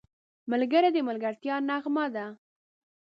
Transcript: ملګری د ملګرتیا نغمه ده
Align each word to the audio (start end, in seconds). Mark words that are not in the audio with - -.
ملګری 0.51 0.89
د 0.93 0.97
ملګرتیا 1.07 1.55
نغمه 1.69 2.05
ده 2.15 2.25